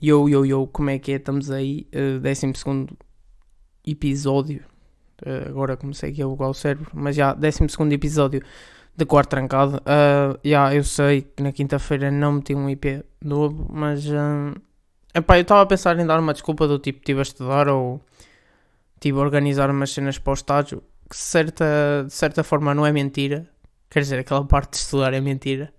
[0.00, 1.16] Yo, yo, yo, como é que é?
[1.16, 2.52] Estamos aí, uh, 12
[3.84, 4.62] episódio.
[5.26, 8.40] Uh, agora comecei aqui a bugar o cérebro, mas já, 12 episódio
[8.96, 9.78] de Quarto Trancado.
[9.78, 14.06] Uh, já, eu sei que na quinta-feira não meti um IP novo, mas.
[14.06, 14.54] Uh,
[15.12, 18.00] epá, eu estava a pensar em dar uma desculpa do tipo, estive a estudar ou
[18.94, 20.80] estive a organizar umas cenas para o estágio,
[21.10, 23.48] que certa, de certa forma não é mentira.
[23.90, 25.72] Quer dizer, aquela parte de estudar é mentira.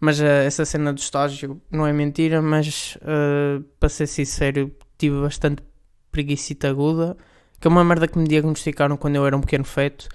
[0.00, 5.20] Mas uh, essa cena do estágio não é mentira, mas uh, para ser sincero, tive
[5.20, 5.62] bastante
[6.10, 7.16] preguiçita aguda,
[7.60, 10.08] que é uma merda que me diagnosticaram quando eu era um pequeno feto.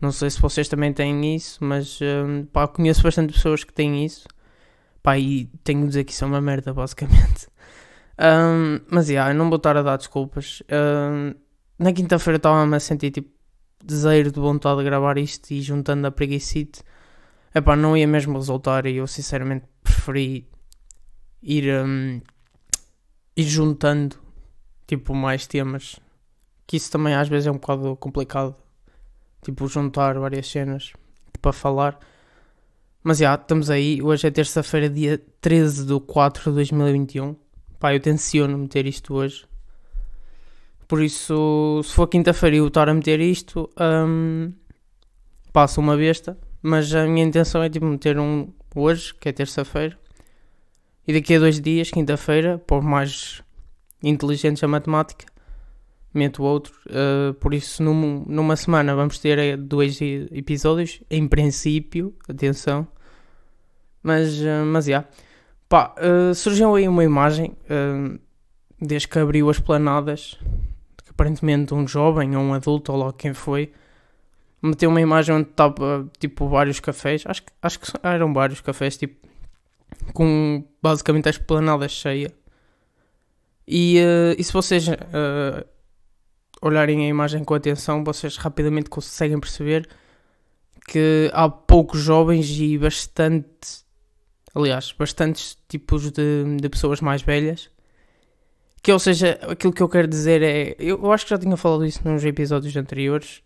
[0.00, 4.04] Não sei se vocês também têm isso, mas uh, pá, conheço bastante pessoas que têm
[4.04, 4.26] isso.
[5.02, 7.48] Pá, e tenho de dizer que isso é uma merda, basicamente.
[8.20, 10.60] Um, mas yeah, eu não vou estar a dar desculpas.
[10.68, 11.34] Um,
[11.78, 13.30] na quinta-feira estava-me a sentir tipo
[13.84, 16.82] desejo de vontade de gravar isto e juntando a preguiçite
[17.54, 20.48] epá, não ia mesmo resultar e eu sinceramente preferi
[21.42, 22.20] ir, um,
[23.36, 24.16] ir juntando
[24.86, 25.98] tipo mais temas
[26.66, 28.54] que isso também às vezes é um bocado complicado
[29.42, 30.92] tipo juntar várias cenas
[31.40, 31.98] para falar.
[33.02, 37.36] Mas já, estamos aí, hoje é terça-feira dia 13 de 4 de 2021
[37.78, 39.46] pá, eu tenciono meter isto hoje.
[40.86, 44.52] Por isso, se for quinta-feira e eu estar a meter isto, um,
[45.76, 46.38] uma besta.
[46.62, 49.98] Mas a minha intenção é tipo meter um hoje, que é terça-feira,
[51.06, 53.42] e daqui a dois dias, quinta-feira, por mais
[54.02, 55.26] inteligentes a matemática,
[56.12, 56.74] meto outro.
[56.86, 62.86] Uh, por isso, num, numa semana vamos ter eh, dois episódios, em princípio, atenção.
[64.02, 64.90] Mas, uh, mas já.
[64.90, 65.08] Yeah.
[65.68, 67.54] Pá, uh, surgiu aí uma imagem,
[68.80, 70.38] desde que abriu as planadas,
[71.04, 73.70] que aparentemente um jovem ou um adulto, ou lá quem foi,
[74.62, 79.26] meteu uma imagem onde estava tipo vários cafés, acho, acho que eram vários cafés, tipo,
[80.12, 82.32] com basicamente a esplanada cheia.
[83.66, 85.64] E, uh, e se vocês uh,
[86.62, 89.88] olharem a imagem com atenção, vocês rapidamente conseguem perceber
[90.86, 93.84] que há poucos jovens e bastante,
[94.54, 97.70] aliás, bastantes tipos de, de pessoas mais velhas.
[98.82, 100.74] Que, ou seja, aquilo que eu quero dizer é.
[100.78, 103.42] Eu, eu acho que já tinha falado isso nos episódios anteriores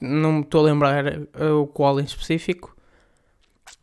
[0.00, 2.76] não me estou a lembrar uh, o qual em específico,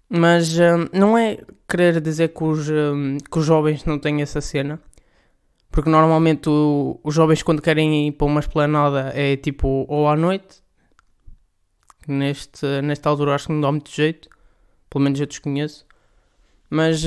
[0.10, 4.42] mas uh, não é querer dizer que os, uh, que os jovens não têm essa
[4.42, 4.80] cena,
[5.72, 10.16] porque normalmente o, os jovens quando querem ir para uma esplanada é tipo ou à
[10.16, 10.62] noite,
[12.08, 14.30] neste, nesta altura acho que não dá muito jeito,
[14.90, 15.86] pelo menos eu desconheço,
[16.70, 17.04] mas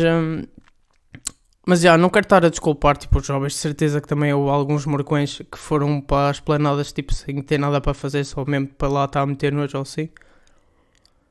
[1.64, 4.50] mas já, não quero estar a desculpar tipo, os jovens, de certeza que também houve
[4.50, 8.68] alguns morcões que foram para as planadas tipo, sem ter nada para fazer, só mesmo
[8.68, 10.08] para lá estar a meter nojo ou assim.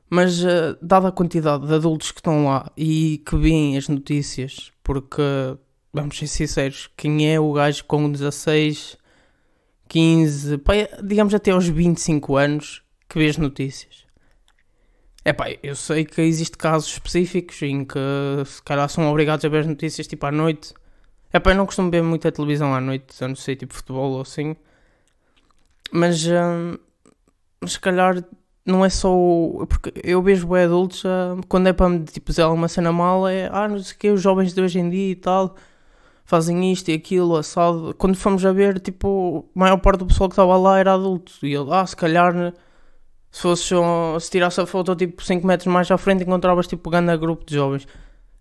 [0.08, 4.72] Mas, uh, dada a quantidade de adultos que estão lá e que veem as notícias,
[4.82, 5.22] porque,
[5.92, 8.96] vamos ser sinceros, quem é o gajo com 16,
[9.88, 10.72] 15, pá,
[11.02, 14.01] digamos até aos 25 anos que vê as notícias?
[15.24, 17.98] É pá, eu sei que existe casos específicos em que
[18.44, 20.74] se calhar são obrigados a ver as notícias tipo à noite.
[21.32, 24.12] É pá, eu não costumo ver muita televisão à noite, a não sei tipo futebol
[24.12, 24.56] ou assim.
[25.92, 26.76] Mas, hum,
[27.66, 28.24] se calhar
[28.66, 29.10] não é só.
[29.68, 33.28] Porque eu vejo bem adultos hum, quando é para me tipo, dizer alguma cena mal,
[33.28, 35.56] é ah, não sei o que, os jovens de hoje em dia e tal
[36.24, 37.94] fazem isto e aquilo, assado.
[37.98, 41.32] Quando fomos a ver, tipo, a maior parte do pessoal que estava lá era adulto.
[41.42, 42.54] E ele, ah, se calhar
[43.32, 43.74] se fosse
[44.20, 47.54] se tirasse a foto tipo 5 metros mais à frente encontravas tipo grande grupo de
[47.54, 47.88] jovens.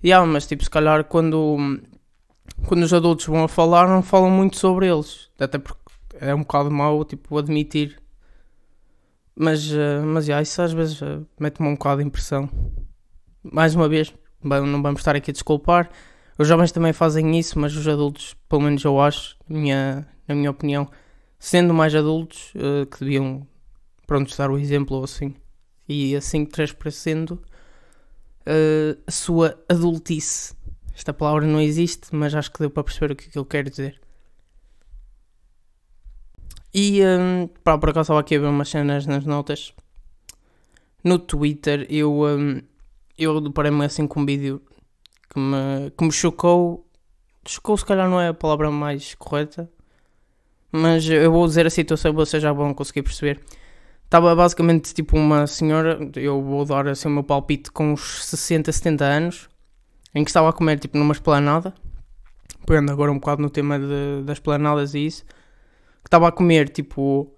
[0.04, 1.80] E yeah, mas tipo, se calhar quando,
[2.68, 5.30] quando os adultos vão a falar não falam muito sobre eles.
[5.40, 5.80] Até porque
[6.20, 8.02] é um bocado mau tipo admitir.
[9.34, 12.50] Mas, uh, mas yeah, isso às vezes uh, mete-me um bocado de impressão.
[13.42, 14.14] Mais uma vez,
[14.44, 15.90] não vamos estar aqui a desculpar.
[16.38, 20.52] Os jovens também fazem isso, mas os adultos, pelo menos eu acho, minha, na minha
[20.52, 20.90] opinião,
[21.40, 23.48] sendo mais adultos, uh, que deviam
[24.12, 25.34] pronto, dar o exemplo ou assim.
[25.88, 27.42] E assim transparecendo
[28.42, 30.54] uh, a sua adultice.
[30.94, 33.46] Esta palavra não existe, mas acho que deu para perceber o que, é que eu
[33.46, 34.02] quero dizer.
[36.74, 39.74] E um, pá, por acaso estava aqui a ver umas cenas nas notas.
[41.02, 42.62] No Twitter eu, um,
[43.18, 44.62] eu deparei-me assim com um vídeo
[45.30, 46.86] que me, que me chocou.
[47.48, 49.72] Chocou se calhar não é a palavra mais correta.
[50.70, 53.40] Mas eu vou dizer a situação vocês já vão conseguir perceber.
[54.12, 58.70] Estava basicamente tipo uma senhora, eu vou dar assim o meu palpite, com uns 60,
[58.70, 59.50] 70 anos,
[60.14, 61.74] em que estava a comer tipo numa esplanada,
[62.66, 66.68] pegando agora um bocado no tema de, das esplanadas e isso, que estava a comer
[66.68, 67.34] tipo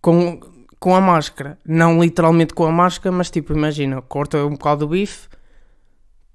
[0.00, 0.38] com,
[0.78, 4.90] com a máscara, não literalmente com a máscara, mas tipo, imagina, corta um bocado do
[4.92, 5.28] bife,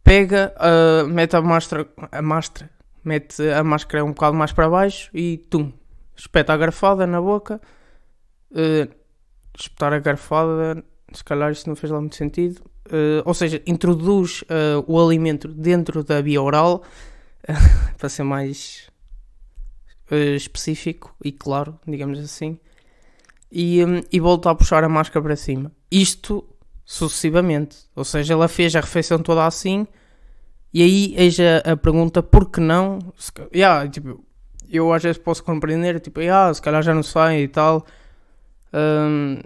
[0.04, 2.70] pega, uh, mete a máscara, a máscara,
[3.02, 5.72] mete a máscara um bocado mais para baixo e tum,
[6.18, 7.62] espeta a garfada na boca.
[8.52, 9.00] Uh,
[9.58, 10.84] espetar a garfada,
[11.14, 12.62] se calhar isso não fez lá muito sentido.
[12.88, 16.84] Uh, ou seja, introduz uh, o alimento dentro da via oral
[17.98, 18.90] para ser mais
[20.36, 22.60] específico e claro, digamos assim.
[23.50, 25.72] E, um, e volta a puxar a máscara para cima.
[25.90, 26.46] Isto
[26.92, 27.78] sucessivamente.
[27.96, 29.88] Ou seja, ela fez a refeição toda assim.
[30.74, 33.00] E aí eis a, a pergunta: por que não?
[33.18, 34.24] Se, yeah, tipo,
[34.70, 37.86] eu às vezes posso compreender, tipo, yeah, se calhar já não saem e tal.
[38.74, 39.40] Um,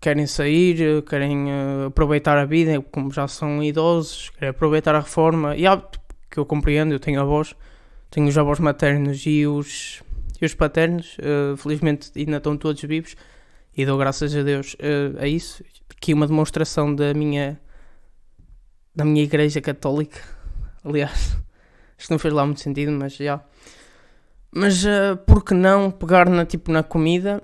[0.00, 5.56] querem sair, querem uh, aproveitar a vida, como já são idosos, querem aproveitar a reforma.
[5.56, 5.82] E yeah,
[6.30, 7.54] que eu compreendo, eu tenho avós,
[8.10, 10.02] tenho os avós maternos e os,
[10.40, 13.16] e os paternos, uh, felizmente ainda estão todos vivos
[13.76, 15.64] e dou graças a Deus uh, a isso.
[15.96, 17.60] Aqui uma demonstração da minha
[18.94, 20.20] da minha igreja católica.
[20.84, 21.36] Aliás,
[21.98, 23.40] isto não fez lá muito sentido, mas já.
[24.52, 27.42] Mas uh, por que não pegar na, tipo, na comida?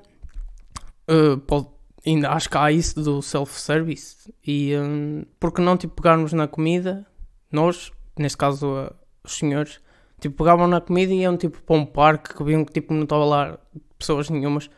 [1.10, 1.66] Uh, pode,
[2.06, 4.32] ainda acho que há isso do self-service.
[4.46, 7.06] E um, por que não tipo, pegarmos na comida?
[7.50, 9.80] Nós, neste caso uh, os senhores,
[10.20, 13.02] tipo, pegavam na comida e iam tipo para um parque que viam que tipo, não
[13.02, 13.58] estava lá
[13.98, 14.70] pessoas nenhumas.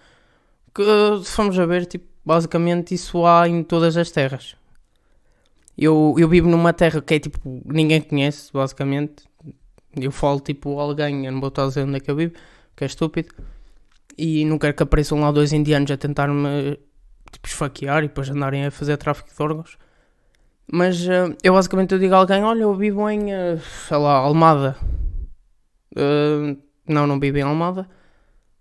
[0.75, 0.83] Que
[1.23, 4.57] se formos a ver, tipo, basicamente isso há em todas as terras.
[5.77, 9.25] Eu, eu vivo numa terra que é tipo, ninguém conhece, basicamente
[9.97, 12.35] eu falo tipo alguém, eu não vou estar a dizer onde é que eu vivo,
[12.77, 13.35] que é estúpido.
[14.17, 16.79] E não quero que apareçam lá dois indianos a tentar-me
[17.31, 19.79] tipo, esfaquear e depois andarem a fazer tráfico de órgãos.
[20.71, 24.15] Mas uh, eu basicamente eu digo a alguém: Olha, eu vivo em, uh, sei lá,
[24.15, 24.77] Almada.
[25.97, 26.57] Uh,
[26.87, 27.89] não, não vivo em Almada.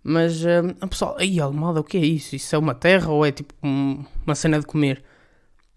[0.02, 2.34] Mas uh, a pessoa, aí Almada, o que é isso?
[2.34, 5.02] Isso é uma terra ou é tipo um, uma cena de comer?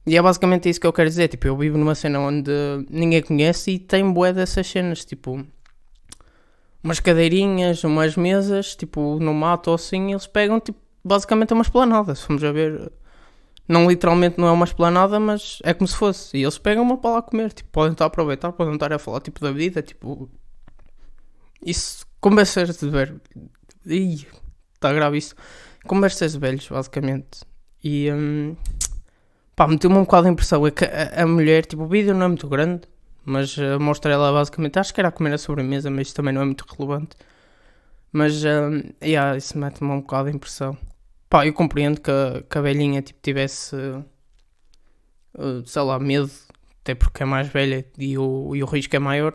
[0.08, 1.28] E é basicamente isso que eu quero dizer.
[1.28, 2.52] Tipo, eu vivo numa cena onde
[2.90, 5.06] ninguém conhece e tem bué dessas cenas.
[5.06, 5.46] Tipo,
[6.86, 11.64] umas cadeirinhas, umas mesas, tipo, no mato ou assim, eles pegam, tipo, basicamente é uma
[11.64, 12.14] esplanada.
[12.14, 12.92] Se formos a ver,
[13.68, 16.38] não literalmente não é uma esplanada, mas é como se fosse.
[16.38, 17.52] E eles pegam uma para lá comer.
[17.54, 19.82] Tipo, podem estar a aproveitar, podem estar a falar, tipo, da vida.
[19.82, 20.30] Tipo,
[21.66, 23.20] isso, conversas de ver.
[23.88, 24.28] Ih,
[24.76, 25.34] está grave isso.
[25.88, 27.42] Conversas de velhos, basicamente.
[27.84, 28.12] E.
[28.12, 28.56] Hum,
[29.56, 30.68] Pá, meteu-me um bocado de impressão.
[30.68, 32.82] É que a, a, mulher, tipo, o vídeo não é muito grande,
[33.26, 34.80] mas uh, mostra ela basicamente.
[34.80, 37.16] Acho que era a comer a sobremesa, mas isso também não é muito relevante.
[38.12, 40.78] Mas, uh, yeah, isso mete-me um bocado de impressão.
[41.30, 46.32] Pá, eu compreendo que a, que a velhinha, tipo, tivesse, uh, sei lá, medo,
[46.82, 49.34] até porque é mais velha e o, e o risco é maior.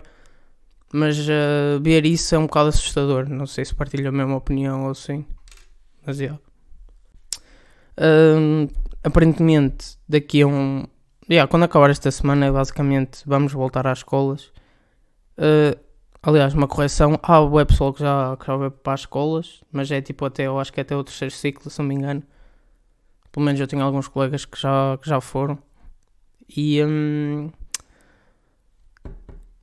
[0.93, 3.29] Mas uh, ver isso é um bocado assustador.
[3.29, 5.27] Não sei se partilha a mesma opinião ou assim.
[6.07, 6.25] Mas é.
[6.25, 6.41] Yeah.
[9.03, 10.85] Aparentemente, daqui a um.
[11.31, 14.53] Yeah, quando acabar esta semana, basicamente, vamos voltar às escolas.
[15.38, 15.79] Uh,
[16.23, 20.00] aliás, uma correção: há o pessoal que já, que vai para as escolas, mas é
[20.00, 22.23] tipo até, eu acho que é até o terceiro ciclo, se não me engano.
[23.31, 25.56] Pelo menos eu tenho alguns colegas que já, que já foram.
[26.49, 27.50] E um,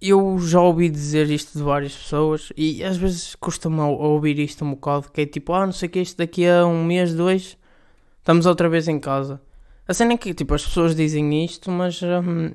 [0.01, 4.71] eu já ouvi dizer isto de várias pessoas e às vezes custa-me ouvir isto um
[4.71, 7.57] bocado, que é tipo, ah, não sei o que, isto daqui a um mês, dois,
[8.27, 9.41] Estamos outra vez em casa.
[9.87, 12.01] A cena é que, tipo, as pessoas dizem isto, mas.
[12.01, 12.51] Hum,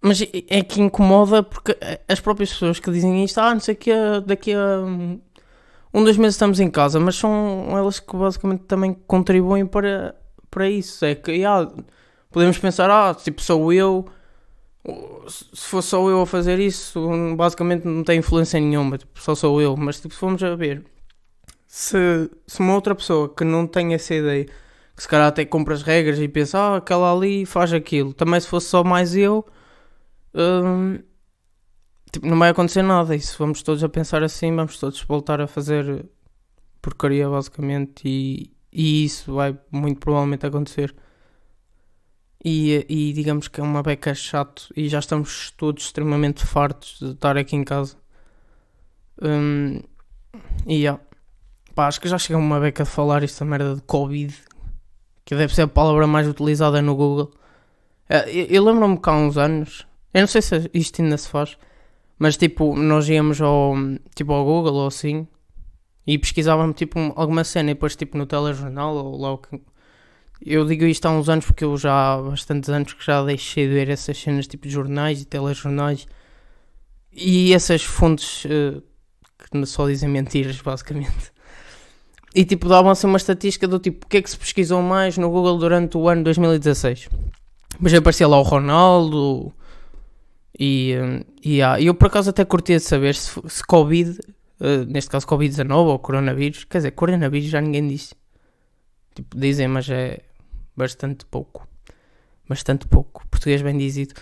[0.00, 3.90] mas é que incomoda porque as próprias pessoas que dizem isto, ah, não sei que,
[4.24, 5.20] daqui a um,
[6.04, 10.14] dois meses estamos em casa, mas são elas que basicamente também contribuem para,
[10.48, 11.04] para isso.
[11.04, 11.42] É que,
[12.30, 14.06] podemos pensar, ah, tipo, sou eu,
[15.28, 17.00] se for só eu a fazer isso,
[17.36, 20.84] basicamente não tem influência nenhuma, tipo, só sou eu, mas tipo, se formos a ver
[21.66, 24.46] se, se uma outra pessoa que não tem essa ideia,
[24.96, 28.40] que se calhar até compra as regras e pensa, ah, aquela ali faz aquilo, também
[28.40, 29.44] se fosse só mais eu,
[30.34, 30.98] hum,
[32.10, 33.14] tipo, não vai acontecer nada.
[33.14, 36.06] E se vamos todos a pensar assim, vamos todos voltar a fazer
[36.80, 40.94] porcaria, basicamente, e, e isso vai muito provavelmente acontecer.
[42.44, 47.10] E, e digamos que é uma beca chato e já estamos todos extremamente fartos de
[47.10, 47.96] estar aqui em casa.
[49.20, 49.80] Um,
[50.66, 51.02] e yeah.
[51.74, 54.34] Pá, acho que já chega uma beca de falar esta merda de Covid,
[55.26, 57.32] que deve ser a palavra mais utilizada no Google.
[58.08, 61.28] Eh, eu, eu lembro-me que há uns anos, eu não sei se isto ainda se
[61.28, 61.58] faz,
[62.18, 63.74] mas tipo, nós íamos ao,
[64.14, 65.26] tipo, ao Google ou assim
[66.06, 69.60] e pesquisávamos tipo alguma cena e depois tipo no telejornal ou lá que.
[70.40, 73.66] Eu digo isto há uns anos porque eu já há bastantes anos que já deixei
[73.66, 76.06] de ver essas cenas tipo de jornais e telejornais
[77.10, 78.82] e essas fontes uh,
[79.38, 81.32] que só dizem mentiras basicamente.
[82.38, 85.16] E tipo, davam assim uma estatística do tipo, o que é que se pesquisou mais
[85.16, 87.08] no Google durante o ano 2016.
[87.80, 89.52] Mas aparecia lá o Ronaldo
[90.58, 94.18] E, hum, e há- eu por acaso até curtia de saber se, se Covid,
[94.60, 98.14] eh, neste caso Covid-19 ou coronavírus, quer dizer, coronavírus já ninguém disse.
[99.14, 100.20] Tipo, dizem, mas é
[100.76, 101.66] bastante pouco.
[102.48, 103.26] Bastante pouco.
[103.30, 104.14] Português bem dizido.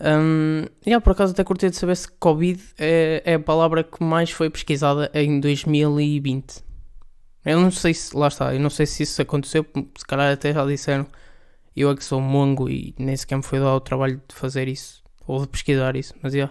[0.00, 3.84] Um, e há, por acaso até curtia de saber se Covid é, é a palavra
[3.84, 6.62] que mais foi pesquisada em 2020.
[7.44, 10.52] Eu não sei se, lá está, eu não sei se isso aconteceu, se calhar até
[10.52, 11.06] já disseram.
[11.74, 14.68] Eu é que sou mongo e nem sequer me foi dar o trabalho de fazer
[14.68, 16.46] isso ou de pesquisar isso, mas já.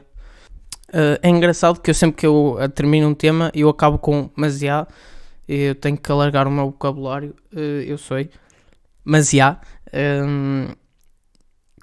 [0.89, 4.59] Uh, é engraçado que eu sempre que eu termino um tema eu acabo com mas
[4.59, 4.87] já.
[5.47, 8.29] Eu tenho que alargar o meu vocabulário, uh, eu sei.
[9.03, 9.59] Mas já.
[9.93, 10.67] um,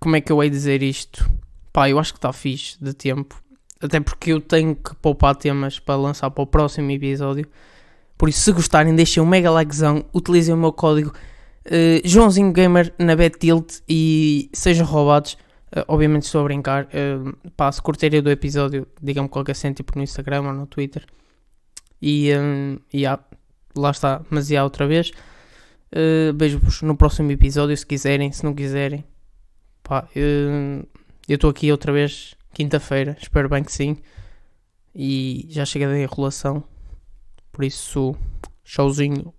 [0.00, 1.30] como é que eu hei dizer isto?
[1.72, 3.42] Pá, eu acho que está fixe de tempo.
[3.80, 7.48] Até porque eu tenho que poupar temas para lançar para o próximo episódio.
[8.18, 11.12] Por isso, se gostarem, deixem um mega likezão, utilizem o meu código
[11.66, 15.34] uh, Joãozinho Gamer na BetTilt e sejam roubados.
[15.70, 16.86] Uh, obviamente estou a brincar.
[16.86, 21.06] Uh, pá, se curtirem do episódio, digam-me qualquer cena, tipo no Instagram ou no Twitter.
[22.00, 22.30] E,
[23.06, 23.18] ah,
[23.76, 25.10] lá está, mas já outra vez.
[25.92, 29.04] Uh, Beijo-vos no próximo episódio, se quiserem, se não quiserem.
[29.82, 30.86] Pá, uh,
[31.28, 33.96] eu estou aqui outra vez quinta-feira, espero bem que sim.
[34.94, 36.62] E já cheguei da enrolação.
[37.58, 38.14] Por isso,
[38.62, 39.34] showzinho.